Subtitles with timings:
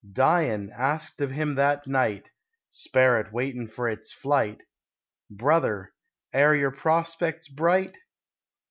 [0.13, 2.31] Dyin', asked of him that night
[2.71, 4.63] (Sperrit waitin' fer its flight),
[5.29, 5.91] "Brother,
[6.33, 7.95] air yer prospec's bright?"